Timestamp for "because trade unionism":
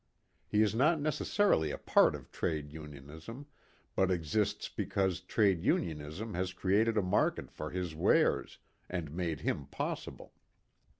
4.67-6.33